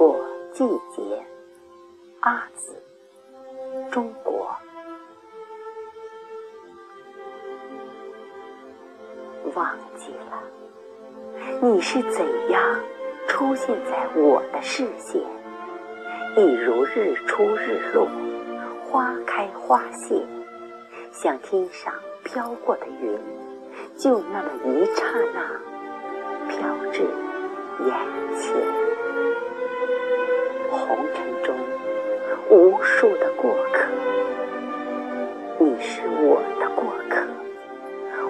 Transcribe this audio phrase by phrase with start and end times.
[0.00, 0.18] 过
[0.54, 1.22] 季节，
[2.20, 2.74] 阿紫，
[3.90, 4.50] 中国。
[9.54, 10.42] 忘记了，
[11.60, 12.80] 你是怎样
[13.28, 15.20] 出现在我的视线，
[16.34, 18.08] 一如日出日落，
[18.86, 20.26] 花开花谢，
[21.12, 21.92] 像天上
[22.24, 23.18] 飘过的云，
[23.98, 25.04] 就那么一刹
[25.34, 27.06] 那，飘至
[27.86, 27.94] 眼
[28.36, 28.54] 前。
[30.70, 31.54] 红尘中
[32.50, 33.88] 无数的过客，
[35.58, 37.26] 你是我的过客，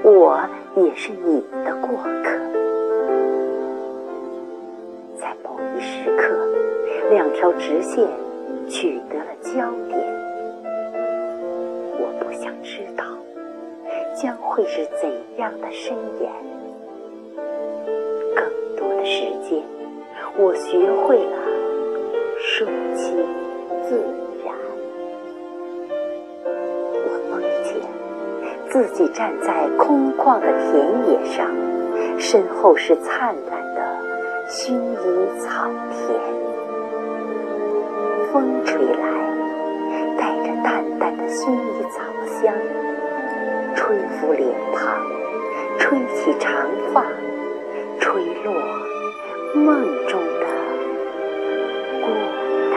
[0.02, 0.40] 我
[0.76, 2.38] 也是你的过客。
[5.16, 6.34] 在某一时刻，
[7.10, 8.06] 两条直线
[8.68, 9.98] 取得了交点。
[11.98, 13.04] 我不想知道
[14.14, 16.30] 将会是怎样的深渊。
[20.42, 21.36] 我学会了
[22.38, 23.12] 顺其
[23.86, 24.02] 自
[24.42, 24.54] 然。
[26.46, 27.74] 我梦见
[28.70, 31.46] 自己站在空旷的田野上，
[32.18, 33.82] 身后是灿烂的
[34.48, 36.18] 薰衣草田。
[38.32, 39.04] 风吹来，
[40.16, 42.00] 带着淡淡的薰衣草
[42.40, 42.54] 香，
[43.74, 44.96] 吹拂脸庞，
[45.78, 47.04] 吹起长发，
[48.00, 48.54] 吹落
[49.54, 50.46] 梦中的
[52.00, 52.06] 孤
[52.70, 52.74] 单。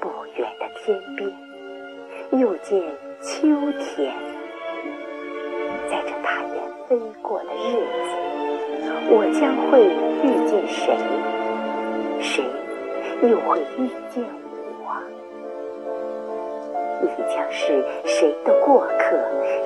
[0.00, 2.82] 不远的天边，又见
[3.22, 4.12] 秋天。
[5.88, 6.54] 在这大雁
[6.88, 8.10] 飞过的日子，
[9.10, 9.84] 我将会
[10.22, 10.96] 遇见谁？
[12.20, 12.44] 谁
[13.22, 14.24] 又会遇见
[14.82, 14.84] 我？
[17.00, 19.16] 你将是谁的过客？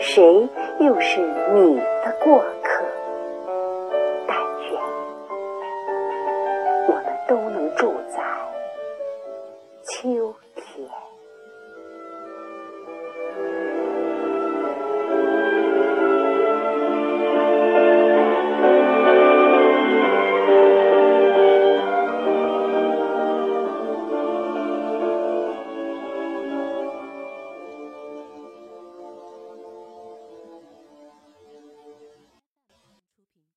[0.00, 0.46] 谁
[0.80, 1.20] 又是
[1.54, 2.77] 你的过客？
[7.28, 8.24] 都能住在
[9.84, 11.07] 秋天。